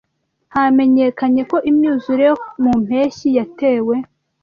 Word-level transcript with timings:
hamenyekane 0.53 1.41
ko 1.49 1.57
imyuzure 1.69 2.23
yo 2.29 2.35
mu 2.63 2.73
mpeshyi 2.85 3.27
yatewe 3.37 3.95